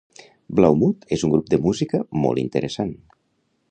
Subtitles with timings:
[0.59, 2.97] Blaumut és un grup de música molt interessant.